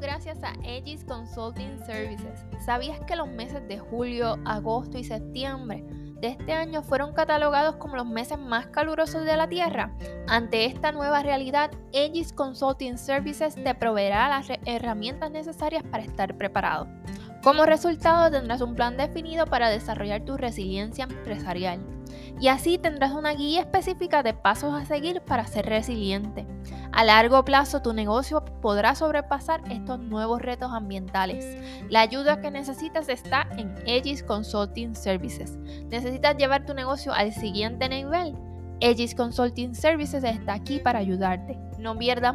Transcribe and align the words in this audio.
gracias 0.00 0.42
a 0.42 0.52
Aegis 0.64 1.04
Consulting 1.04 1.78
Services. 1.84 2.44
¿Sabías 2.64 2.98
que 3.00 3.16
los 3.16 3.28
meses 3.28 3.66
de 3.68 3.78
julio, 3.78 4.38
agosto 4.44 4.98
y 4.98 5.04
septiembre 5.04 5.84
de 6.20 6.28
este 6.28 6.52
año 6.52 6.82
fueron 6.82 7.12
catalogados 7.12 7.76
como 7.76 7.96
los 7.96 8.06
meses 8.06 8.38
más 8.38 8.66
calurosos 8.68 9.24
de 9.24 9.36
la 9.36 9.48
Tierra? 9.48 9.94
Ante 10.26 10.64
esta 10.64 10.90
nueva 10.90 11.22
realidad, 11.22 11.70
Aegis 11.92 12.32
Consulting 12.32 12.98
Services 12.98 13.54
te 13.54 13.74
proveerá 13.74 14.28
las 14.28 14.48
herramientas 14.64 15.30
necesarias 15.30 15.84
para 15.84 16.02
estar 16.02 16.36
preparado. 16.36 16.88
Como 17.42 17.66
resultado 17.66 18.30
tendrás 18.30 18.62
un 18.62 18.74
plan 18.74 18.96
definido 18.96 19.46
para 19.46 19.68
desarrollar 19.68 20.24
tu 20.24 20.36
resiliencia 20.36 21.04
empresarial 21.04 21.80
y 22.40 22.48
así 22.48 22.78
tendrás 22.78 23.12
una 23.12 23.32
guía 23.32 23.60
específica 23.60 24.22
de 24.22 24.34
pasos 24.34 24.74
a 24.74 24.84
seguir 24.84 25.20
para 25.20 25.46
ser 25.46 25.66
resiliente. 25.66 26.46
A 26.94 27.02
largo 27.02 27.44
plazo 27.44 27.82
tu 27.82 27.92
negocio 27.92 28.44
podrá 28.62 28.94
sobrepasar 28.94 29.60
estos 29.68 29.98
nuevos 29.98 30.40
retos 30.40 30.70
ambientales. 30.72 31.44
La 31.90 32.02
ayuda 32.02 32.40
que 32.40 32.52
necesitas 32.52 33.08
está 33.08 33.48
en 33.56 33.74
Aegis 33.88 34.22
Consulting 34.22 34.94
Services. 34.94 35.56
¿Necesitas 35.88 36.36
llevar 36.36 36.66
tu 36.66 36.72
negocio 36.72 37.12
al 37.12 37.32
siguiente 37.32 37.88
nivel? 37.88 38.36
Aegis 38.80 39.16
Consulting 39.16 39.74
Services 39.74 40.22
está 40.22 40.54
aquí 40.54 40.78
para 40.78 41.00
ayudarte. 41.00 41.58
No 41.80 41.98
pierdas 41.98 42.32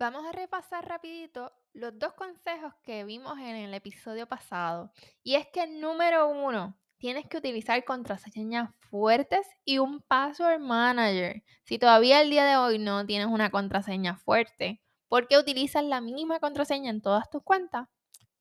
Vamos 0.00 0.24
a 0.26 0.30
repasar 0.30 0.86
rapidito 0.88 1.52
los 1.72 1.98
dos 1.98 2.12
consejos 2.12 2.72
que 2.84 3.02
vimos 3.02 3.36
en 3.38 3.56
el 3.56 3.74
episodio 3.74 4.28
pasado. 4.28 4.92
Y 5.24 5.34
es 5.34 5.48
que 5.48 5.66
número 5.66 6.28
uno, 6.28 6.78
tienes 6.98 7.26
que 7.26 7.38
utilizar 7.38 7.84
contraseñas 7.84 8.70
fuertes 8.90 9.46
y 9.64 9.78
un 9.78 10.02
password 10.02 10.60
manager. 10.60 11.42
Si 11.64 11.78
todavía 11.78 12.20
el 12.20 12.30
día 12.30 12.44
de 12.44 12.56
hoy 12.56 12.78
no 12.78 13.06
tienes 13.06 13.28
una 13.28 13.50
contraseña 13.50 14.16
fuerte, 14.16 14.82
¿por 15.08 15.28
qué 15.28 15.38
utilizas 15.38 15.84
la 15.84 16.00
misma 16.00 16.40
contraseña 16.40 16.90
en 16.90 17.00
todas 17.00 17.30
tus 17.30 17.42
cuentas? 17.42 17.88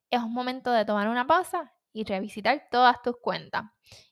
Es 0.09 0.21
un 0.21 0.33
momento 0.33 0.71
de 0.71 0.85
tomar 0.85 1.07
una 1.07 1.27
pausa 1.27 1.73
y 1.93 2.03
revisitar 2.03 2.67
todas 2.71 3.01
tus 3.01 3.15
cuentas. 3.21 3.63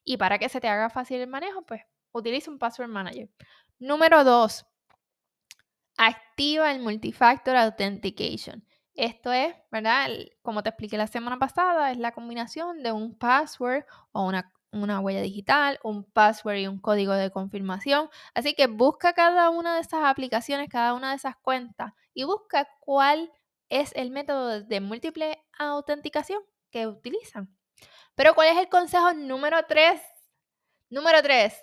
Y 0.04 0.18
para 0.18 0.40
que 0.40 0.50
se 0.50 0.62
te 0.62 0.68
haga 0.68 0.90
fácil 0.90 1.22
el 1.22 1.28
manejo, 1.28 1.64
pues 1.64 1.82
utiliza 2.12 2.52
un 2.52 2.60
password 2.60 2.90
manager. 2.90 3.30
Número 3.80 4.24
dos, 4.24 4.66
activa 5.98 6.72
el 6.72 6.82
Multifactor 6.82 7.56
Authentication. 7.56 8.66
Esto 8.96 9.34
es, 9.34 9.54
¿verdad? 9.72 10.10
Como 10.42 10.64
te 10.64 10.70
expliqué 10.70 10.98
la 10.98 11.08
semana 11.08 11.38
pasada, 11.38 11.92
es 11.92 11.98
la 11.98 12.14
combinación 12.14 12.82
de 12.82 12.94
un 12.94 13.18
password 13.18 13.84
o 14.14 14.24
una, 14.24 15.00
huella 15.02 15.22
digital, 15.22 15.80
un 15.84 16.06
password 16.06 16.58
y 16.58 16.68
un 16.68 16.80
código 16.80 17.12
de 17.14 17.30
confirmación. 17.30 18.10
Así 18.34 18.54
que 18.54 18.68
busca 18.68 19.14
cada 19.14 19.50
una 19.50 19.76
de 19.76 19.82
esas 19.82 20.06
aplicaciones, 20.06 20.70
cada 20.70 20.94
una 20.94 21.10
de 21.10 21.18
esas 21.18 21.36
cuentas 21.38 21.92
y 22.14 22.24
busca 22.24 22.70
cuál 22.80 23.32
es 23.68 23.92
el 23.96 24.12
método 24.12 24.62
de 24.62 24.80
múltiple 24.80 25.44
autenticación 25.60 26.42
que 26.72 26.88
utilizan. 26.88 27.54
Pero 28.16 28.34
¿cuál 28.34 28.50
es 28.50 28.58
el 28.58 28.70
consejo 28.70 29.14
número 29.14 29.58
3? 29.68 30.02
Número 30.90 31.22
3. 31.22 31.54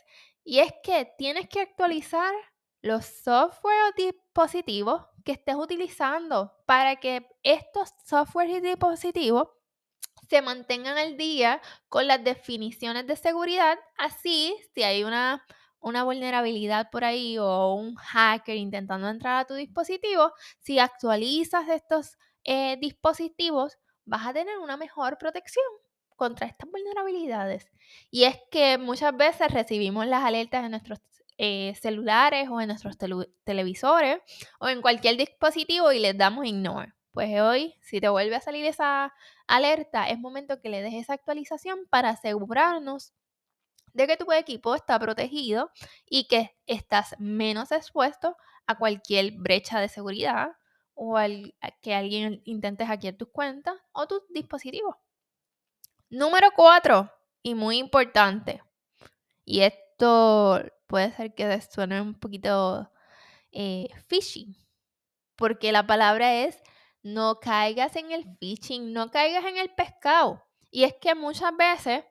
Y 0.44 0.58
es 0.58 0.74
que 0.82 1.10
tienes 1.16 1.48
que 1.48 1.60
actualizar 1.60 2.34
los 2.82 3.06
software 3.06 3.90
o 3.90 3.92
dispositivos 3.96 5.02
que 5.24 5.32
estés 5.32 5.54
utilizando 5.54 6.52
para 6.66 6.96
que 6.96 7.28
estos 7.42 7.94
software 8.04 8.50
y 8.50 8.60
dispositivos 8.60 9.48
se 10.28 10.42
mantengan 10.42 10.98
al 10.98 11.16
día 11.16 11.60
con 11.88 12.06
las 12.06 12.22
definiciones 12.22 13.06
de 13.06 13.16
seguridad. 13.16 13.78
Así, 13.96 14.56
si 14.74 14.82
hay 14.82 15.04
una, 15.04 15.44
una 15.80 16.04
vulnerabilidad 16.04 16.90
por 16.90 17.04
ahí 17.04 17.38
o 17.38 17.74
un 17.74 17.94
hacker 17.94 18.56
intentando 18.56 19.08
entrar 19.08 19.40
a 19.40 19.44
tu 19.46 19.54
dispositivo, 19.54 20.32
si 20.58 20.78
actualizas 20.78 21.68
estos 21.68 22.18
eh, 22.44 22.76
dispositivos, 22.80 23.78
vas 24.04 24.26
a 24.26 24.32
tener 24.32 24.58
una 24.58 24.76
mejor 24.76 25.18
protección 25.18 25.64
contra 26.16 26.46
estas 26.46 26.70
vulnerabilidades. 26.70 27.70
Y 28.10 28.24
es 28.24 28.38
que 28.50 28.78
muchas 28.78 29.16
veces 29.16 29.50
recibimos 29.52 30.06
las 30.06 30.24
alertas 30.24 30.62
de 30.62 30.68
nuestros 30.68 31.00
eh, 31.38 31.74
celulares 31.80 32.48
o 32.50 32.60
en 32.60 32.68
nuestros 32.68 32.96
televisores 33.44 34.18
o 34.58 34.68
en 34.68 34.82
cualquier 34.82 35.16
dispositivo 35.16 35.92
y 35.92 35.98
les 35.98 36.16
damos 36.16 36.46
ignore. 36.46 36.92
Pues 37.12 37.40
hoy, 37.40 37.74
si 37.82 38.00
te 38.00 38.08
vuelve 38.08 38.36
a 38.36 38.40
salir 38.40 38.64
esa 38.64 39.12
alerta, 39.46 40.08
es 40.08 40.18
momento 40.18 40.60
que 40.60 40.70
le 40.70 40.82
des 40.82 40.94
esa 40.94 41.12
actualización 41.12 41.80
para 41.90 42.10
asegurarnos 42.10 43.12
de 43.92 44.06
que 44.06 44.16
tu 44.16 44.32
equipo 44.32 44.74
está 44.74 44.98
protegido 44.98 45.70
y 46.08 46.26
que 46.26 46.56
estás 46.66 47.14
menos 47.18 47.72
expuesto 47.72 48.36
a 48.66 48.78
cualquier 48.78 49.32
brecha 49.32 49.80
de 49.80 49.88
seguridad 49.88 50.52
o 50.94 51.16
al, 51.16 51.54
que 51.80 51.94
alguien 51.94 52.42
intente 52.44 52.86
hackear 52.86 53.14
tus 53.14 53.28
cuentas 53.28 53.74
o 53.92 54.06
tus 54.06 54.22
dispositivos. 54.30 54.96
Número 56.08 56.48
cuatro, 56.54 57.10
y 57.42 57.54
muy 57.54 57.78
importante, 57.78 58.62
y 59.44 59.60
esto 59.60 60.62
puede 60.92 61.10
ser 61.12 61.34
que 61.34 61.58
suene 61.62 62.02
un 62.02 62.12
poquito 62.12 62.92
eh, 63.50 63.88
fishy, 64.08 64.58
porque 65.36 65.72
la 65.72 65.86
palabra 65.86 66.34
es 66.34 66.62
no 67.02 67.40
caigas 67.40 67.96
en 67.96 68.12
el 68.12 68.26
phishing, 68.38 68.92
no 68.92 69.10
caigas 69.10 69.46
en 69.46 69.56
el 69.56 69.70
pescado. 69.70 70.44
Y 70.70 70.84
es 70.84 70.94
que 71.00 71.14
muchas 71.14 71.56
veces 71.56 72.04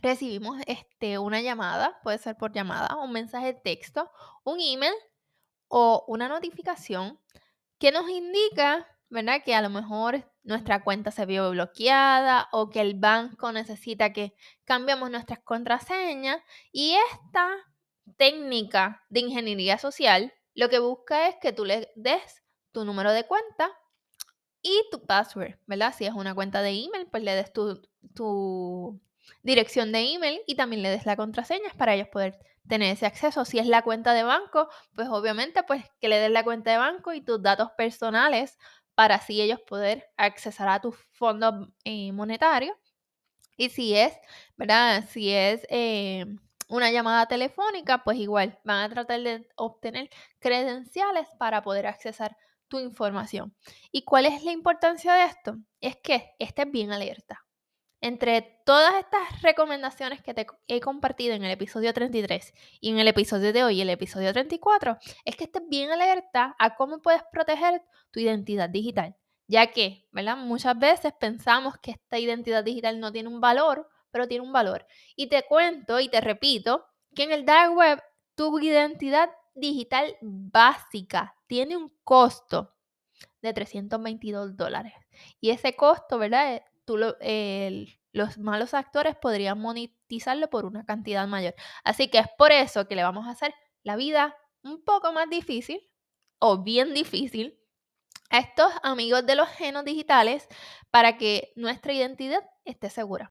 recibimos 0.00 0.62
este, 0.66 1.18
una 1.18 1.42
llamada, 1.42 2.00
puede 2.02 2.16
ser 2.16 2.38
por 2.38 2.54
llamada, 2.54 2.96
un 2.96 3.12
mensaje 3.12 3.48
de 3.52 3.60
texto, 3.60 4.10
un 4.44 4.60
email 4.60 4.94
o 5.68 6.02
una 6.08 6.26
notificación 6.26 7.20
que 7.78 7.92
nos 7.92 8.08
indica, 8.08 8.88
¿verdad? 9.10 9.42
Que 9.44 9.54
a 9.54 9.60
lo 9.60 9.68
mejor 9.68 10.26
nuestra 10.42 10.82
cuenta 10.84 11.10
se 11.10 11.26
vio 11.26 11.50
bloqueada 11.50 12.48
o 12.50 12.70
que 12.70 12.80
el 12.80 12.94
banco 12.94 13.52
necesita 13.52 14.14
que 14.14 14.34
cambiemos 14.64 15.10
nuestras 15.10 15.40
contraseñas 15.40 16.40
y 16.72 16.94
esta 17.12 17.50
técnica 18.16 19.04
de 19.08 19.20
ingeniería 19.20 19.78
social 19.78 20.32
lo 20.54 20.68
que 20.68 20.78
busca 20.78 21.28
es 21.28 21.36
que 21.40 21.52
tú 21.52 21.64
le 21.64 21.90
des 21.96 22.42
tu 22.72 22.84
número 22.84 23.12
de 23.12 23.24
cuenta 23.24 23.70
y 24.62 24.82
tu 24.90 25.06
password, 25.06 25.56
¿verdad? 25.66 25.94
Si 25.96 26.04
es 26.04 26.12
una 26.12 26.34
cuenta 26.34 26.62
de 26.62 26.70
email, 26.70 27.06
pues 27.10 27.22
le 27.22 27.34
des 27.34 27.52
tu, 27.52 27.80
tu 28.14 29.00
dirección 29.42 29.92
de 29.92 30.12
email 30.12 30.40
y 30.46 30.56
también 30.56 30.82
le 30.82 30.90
des 30.90 31.06
la 31.06 31.16
contraseña 31.16 31.70
para 31.78 31.94
ellos 31.94 32.08
poder 32.08 32.38
tener 32.68 32.92
ese 32.92 33.06
acceso. 33.06 33.44
Si 33.44 33.58
es 33.58 33.66
la 33.66 33.82
cuenta 33.82 34.12
de 34.12 34.22
banco, 34.22 34.68
pues 34.94 35.08
obviamente 35.08 35.62
pues 35.62 35.84
que 36.00 36.08
le 36.08 36.18
des 36.18 36.30
la 36.30 36.44
cuenta 36.44 36.72
de 36.72 36.76
banco 36.76 37.12
y 37.12 37.22
tus 37.22 37.42
datos 37.42 37.70
personales 37.72 38.58
para 38.94 39.16
así 39.16 39.40
ellos 39.40 39.60
poder 39.60 40.10
accesar 40.16 40.68
a 40.68 40.80
tus 40.80 40.96
fondos 41.12 41.68
eh, 41.84 42.12
monetarios. 42.12 42.76
Y 43.56 43.70
si 43.70 43.94
es, 43.96 44.12
¿verdad? 44.56 45.04
Si 45.08 45.30
es 45.32 45.66
eh, 45.70 46.26
una 46.70 46.90
llamada 46.90 47.26
telefónica, 47.26 48.02
pues 48.04 48.18
igual 48.18 48.58
van 48.64 48.84
a 48.84 48.88
tratar 48.88 49.20
de 49.20 49.46
obtener 49.56 50.08
credenciales 50.38 51.28
para 51.38 51.62
poder 51.62 51.86
accesar 51.86 52.36
tu 52.68 52.78
información. 52.78 53.54
¿Y 53.92 54.04
cuál 54.04 54.26
es 54.26 54.44
la 54.44 54.52
importancia 54.52 55.12
de 55.14 55.24
esto? 55.24 55.56
Es 55.80 55.96
que 55.96 56.30
estés 56.38 56.70
bien 56.70 56.92
alerta. 56.92 57.44
Entre 58.00 58.62
todas 58.64 58.94
estas 58.94 59.42
recomendaciones 59.42 60.22
que 60.22 60.32
te 60.32 60.46
he 60.68 60.80
compartido 60.80 61.34
en 61.34 61.44
el 61.44 61.50
episodio 61.50 61.92
33 61.92 62.54
y 62.80 62.90
en 62.90 62.98
el 62.98 63.08
episodio 63.08 63.52
de 63.52 63.62
hoy, 63.62 63.80
el 63.82 63.90
episodio 63.90 64.32
34, 64.32 64.96
es 65.26 65.36
que 65.36 65.44
estés 65.44 65.62
bien 65.68 65.90
alerta 65.90 66.56
a 66.58 66.76
cómo 66.76 67.02
puedes 67.02 67.22
proteger 67.30 67.82
tu 68.10 68.20
identidad 68.20 68.70
digital, 68.70 69.16
ya 69.48 69.70
que, 69.72 70.06
¿verdad? 70.12 70.38
Muchas 70.38 70.78
veces 70.78 71.12
pensamos 71.18 71.74
que 71.82 71.90
esta 71.90 72.18
identidad 72.18 72.64
digital 72.64 73.00
no 73.00 73.12
tiene 73.12 73.28
un 73.28 73.40
valor, 73.40 73.86
pero 74.10 74.28
tiene 74.28 74.44
un 74.44 74.52
valor. 74.52 74.86
Y 75.16 75.28
te 75.28 75.44
cuento 75.44 76.00
y 76.00 76.08
te 76.08 76.20
repito 76.20 76.86
que 77.14 77.24
en 77.24 77.32
el 77.32 77.44
dark 77.44 77.74
web 77.74 78.02
tu 78.34 78.58
identidad 78.58 79.30
digital 79.54 80.16
básica 80.20 81.36
tiene 81.46 81.76
un 81.76 81.92
costo 82.04 82.74
de 83.42 83.52
322 83.52 84.56
dólares. 84.56 84.94
Y 85.40 85.50
ese 85.50 85.76
costo, 85.76 86.18
¿verdad? 86.18 86.62
los 88.12 88.38
malos 88.38 88.74
actores 88.74 89.14
podrían 89.16 89.60
monetizarlo 89.60 90.50
por 90.50 90.64
una 90.64 90.84
cantidad 90.84 91.26
mayor. 91.28 91.54
Así 91.84 92.08
que 92.08 92.18
es 92.18 92.26
por 92.36 92.50
eso 92.50 92.88
que 92.88 92.96
le 92.96 93.04
vamos 93.04 93.26
a 93.26 93.30
hacer 93.30 93.54
la 93.82 93.96
vida 93.96 94.36
un 94.62 94.82
poco 94.84 95.12
más 95.12 95.28
difícil 95.30 95.80
o 96.38 96.62
bien 96.62 96.92
difícil 96.92 97.58
a 98.30 98.38
estos 98.38 98.72
amigos 98.82 99.26
de 99.26 99.36
los 99.36 99.48
genos 99.48 99.84
digitales 99.84 100.48
para 100.90 101.16
que 101.16 101.52
nuestra 101.56 101.92
identidad 101.92 102.42
esté 102.64 102.90
segura. 102.90 103.30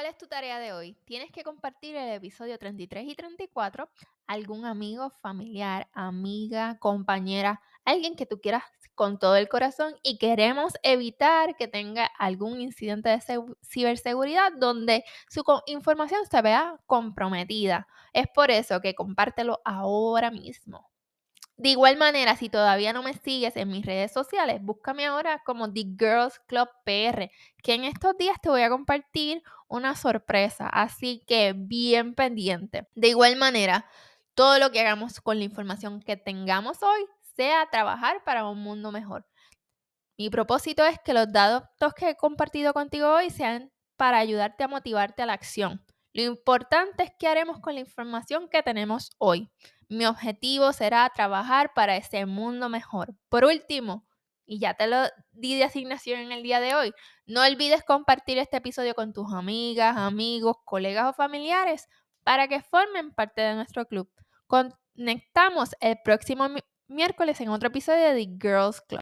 ¿Cuál 0.00 0.12
es 0.12 0.16
tu 0.16 0.28
tarea 0.28 0.58
de 0.58 0.72
hoy? 0.72 0.96
Tienes 1.04 1.30
que 1.30 1.44
compartir 1.44 1.94
el 1.94 2.08
episodio 2.14 2.58
33 2.58 3.06
y 3.06 3.14
34 3.14 3.84
a 3.84 4.32
algún 4.32 4.64
amigo, 4.64 5.10
familiar, 5.20 5.90
amiga, 5.92 6.78
compañera, 6.78 7.60
alguien 7.84 8.16
que 8.16 8.24
tú 8.24 8.40
quieras 8.40 8.64
con 8.94 9.18
todo 9.18 9.36
el 9.36 9.50
corazón 9.50 9.94
y 10.02 10.16
queremos 10.16 10.72
evitar 10.82 11.54
que 11.54 11.68
tenga 11.68 12.06
algún 12.18 12.62
incidente 12.62 13.10
de 13.10 13.20
ciberseguridad 13.62 14.52
donde 14.56 15.04
su 15.28 15.44
información 15.66 16.24
se 16.24 16.40
vea 16.40 16.80
comprometida. 16.86 17.86
Es 18.14 18.26
por 18.34 18.50
eso 18.50 18.80
que 18.80 18.94
compártelo 18.94 19.60
ahora 19.66 20.30
mismo. 20.30 20.90
De 21.60 21.68
igual 21.68 21.98
manera, 21.98 22.36
si 22.36 22.48
todavía 22.48 22.94
no 22.94 23.02
me 23.02 23.12
sigues 23.12 23.54
en 23.54 23.68
mis 23.68 23.84
redes 23.84 24.12
sociales, 24.12 24.62
búscame 24.62 25.04
ahora 25.04 25.42
como 25.44 25.70
The 25.70 25.88
Girls 25.98 26.40
Club 26.46 26.70
PR, 26.86 27.30
que 27.62 27.74
en 27.74 27.84
estos 27.84 28.16
días 28.16 28.38
te 28.40 28.48
voy 28.48 28.62
a 28.62 28.70
compartir 28.70 29.42
una 29.68 29.94
sorpresa, 29.94 30.66
así 30.68 31.22
que 31.26 31.52
bien 31.54 32.14
pendiente. 32.14 32.88
De 32.94 33.08
igual 33.08 33.36
manera, 33.36 33.84
todo 34.32 34.58
lo 34.58 34.70
que 34.70 34.80
hagamos 34.80 35.20
con 35.20 35.36
la 35.36 35.44
información 35.44 36.00
que 36.00 36.16
tengamos 36.16 36.82
hoy 36.82 37.04
sea 37.36 37.68
trabajar 37.70 38.24
para 38.24 38.46
un 38.48 38.62
mundo 38.62 38.90
mejor. 38.90 39.26
Mi 40.16 40.30
propósito 40.30 40.82
es 40.86 40.98
que 41.04 41.12
los 41.12 41.30
datos 41.30 41.92
que 41.92 42.08
he 42.08 42.16
compartido 42.16 42.72
contigo 42.72 43.06
hoy 43.12 43.28
sean 43.28 43.70
para 43.98 44.16
ayudarte 44.16 44.64
a 44.64 44.68
motivarte 44.68 45.24
a 45.24 45.26
la 45.26 45.34
acción. 45.34 45.84
Lo 46.12 46.22
importante 46.22 47.04
es 47.04 47.12
qué 47.18 47.28
haremos 47.28 47.60
con 47.60 47.74
la 47.74 47.80
información 47.80 48.48
que 48.48 48.62
tenemos 48.62 49.10
hoy. 49.18 49.48
Mi 49.88 50.06
objetivo 50.06 50.72
será 50.72 51.08
trabajar 51.14 51.72
para 51.74 51.96
ese 51.96 52.26
mundo 52.26 52.68
mejor. 52.68 53.14
Por 53.28 53.44
último, 53.44 54.06
y 54.44 54.58
ya 54.58 54.74
te 54.74 54.88
lo 54.88 55.04
di 55.30 55.56
de 55.56 55.64
asignación 55.64 56.20
en 56.20 56.32
el 56.32 56.42
día 56.42 56.58
de 56.58 56.74
hoy, 56.74 56.92
no 57.26 57.42
olvides 57.42 57.84
compartir 57.84 58.38
este 58.38 58.56
episodio 58.56 58.94
con 58.94 59.12
tus 59.12 59.32
amigas, 59.32 59.96
amigos, 59.96 60.56
colegas 60.64 61.10
o 61.10 61.12
familiares 61.12 61.88
para 62.24 62.48
que 62.48 62.60
formen 62.60 63.12
parte 63.12 63.42
de 63.42 63.54
nuestro 63.54 63.86
club. 63.86 64.10
Conectamos 64.48 65.76
el 65.80 65.96
próximo 66.04 66.48
miércoles 66.88 67.40
en 67.40 67.50
otro 67.50 67.68
episodio 67.68 68.12
de 68.12 68.26
The 68.26 68.36
Girls 68.40 68.80
Club. 68.80 69.00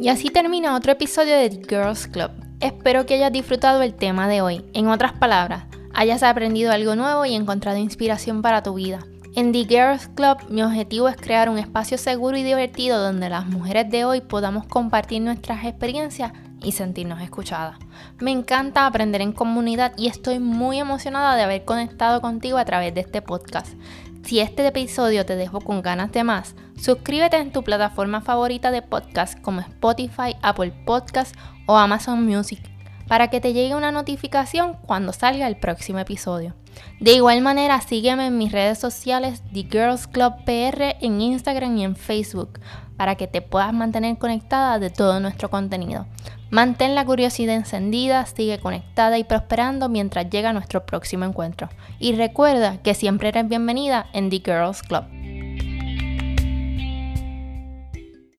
Y 0.00 0.08
así 0.08 0.28
termina 0.30 0.74
otro 0.74 0.92
episodio 0.92 1.36
de 1.36 1.50
The 1.50 1.62
Girls 1.68 2.06
Club. 2.06 2.43
Espero 2.64 3.04
que 3.04 3.12
hayas 3.12 3.30
disfrutado 3.30 3.82
el 3.82 3.92
tema 3.92 4.26
de 4.26 4.40
hoy. 4.40 4.64
En 4.72 4.88
otras 4.88 5.12
palabras, 5.12 5.64
hayas 5.92 6.22
aprendido 6.22 6.72
algo 6.72 6.96
nuevo 6.96 7.26
y 7.26 7.34
encontrado 7.34 7.76
inspiración 7.76 8.40
para 8.40 8.62
tu 8.62 8.72
vida. 8.72 9.00
En 9.34 9.52
The 9.52 9.66
Girls 9.66 10.08
Club 10.08 10.38
mi 10.48 10.62
objetivo 10.62 11.10
es 11.10 11.18
crear 11.18 11.50
un 11.50 11.58
espacio 11.58 11.98
seguro 11.98 12.38
y 12.38 12.42
divertido 12.42 12.98
donde 12.98 13.28
las 13.28 13.44
mujeres 13.44 13.90
de 13.90 14.06
hoy 14.06 14.22
podamos 14.22 14.66
compartir 14.66 15.20
nuestras 15.20 15.62
experiencias 15.66 16.32
y 16.62 16.72
sentirnos 16.72 17.20
escuchadas. 17.20 17.76
Me 18.18 18.30
encanta 18.30 18.86
aprender 18.86 19.20
en 19.20 19.32
comunidad 19.32 19.92
y 19.98 20.06
estoy 20.06 20.38
muy 20.38 20.78
emocionada 20.78 21.36
de 21.36 21.42
haber 21.42 21.66
conectado 21.66 22.22
contigo 22.22 22.56
a 22.56 22.64
través 22.64 22.94
de 22.94 23.02
este 23.02 23.20
podcast. 23.20 23.74
Si 24.22 24.40
este 24.40 24.66
episodio 24.66 25.26
te 25.26 25.36
dejó 25.36 25.60
con 25.60 25.82
ganas 25.82 26.12
de 26.12 26.24
más, 26.24 26.54
suscríbete 26.76 27.36
en 27.36 27.52
tu 27.52 27.62
plataforma 27.62 28.20
favorita 28.20 28.70
de 28.70 28.82
podcast 28.82 29.40
como 29.40 29.60
Spotify, 29.60 30.36
Apple 30.42 30.72
Podcast 30.84 31.34
o 31.66 31.76
Amazon 31.76 32.24
Music 32.26 32.74
para 33.08 33.28
que 33.28 33.40
te 33.40 33.52
llegue 33.52 33.74
una 33.74 33.92
notificación 33.92 34.76
cuando 34.86 35.12
salga 35.12 35.46
el 35.46 35.56
próximo 35.56 35.98
episodio. 35.98 36.54
De 37.00 37.12
igual 37.12 37.40
manera, 37.40 37.80
sígueme 37.80 38.26
en 38.26 38.38
mis 38.38 38.52
redes 38.52 38.78
sociales 38.78 39.42
The 39.52 39.66
Girls 39.70 40.06
Club 40.06 40.32
PR 40.44 40.96
en 41.00 41.20
Instagram 41.20 41.76
y 41.78 41.84
en 41.84 41.96
Facebook 41.96 42.60
para 42.96 43.16
que 43.16 43.26
te 43.26 43.42
puedas 43.42 43.72
mantener 43.72 44.18
conectada 44.18 44.78
de 44.78 44.90
todo 44.90 45.20
nuestro 45.20 45.50
contenido. 45.50 46.06
Mantén 46.50 46.94
la 46.94 47.04
curiosidad 47.04 47.56
encendida, 47.56 48.24
sigue 48.26 48.60
conectada 48.60 49.18
y 49.18 49.24
prosperando 49.24 49.88
mientras 49.88 50.30
llega 50.30 50.52
nuestro 50.52 50.86
próximo 50.86 51.24
encuentro. 51.24 51.68
Y 51.98 52.14
recuerda 52.14 52.78
que 52.82 52.94
siempre 52.94 53.28
eres 53.28 53.48
bienvenida 53.48 54.06
en 54.12 54.30
The 54.30 54.42
Girls 54.44 54.82
Club. 54.82 55.04